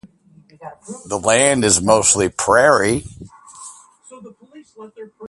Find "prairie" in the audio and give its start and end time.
2.27-3.03